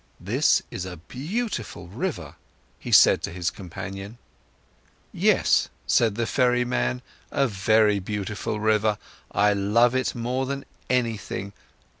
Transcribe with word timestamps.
"This 0.19 0.63
is 0.71 0.83
a 0.83 0.97
beautiful 0.97 1.87
river," 1.87 2.33
he 2.79 2.91
said 2.91 3.21
to 3.21 3.31
his 3.31 3.51
companion. 3.51 4.17
"Yes," 5.13 5.69
said 5.85 6.15
the 6.15 6.25
ferryman, 6.25 7.03
"a 7.29 7.47
very 7.47 7.99
beautiful 7.99 8.59
river, 8.59 8.97
I 9.31 9.53
love 9.53 9.93
it 9.93 10.15
more 10.15 10.47
than 10.47 10.65
anything. 10.89 11.53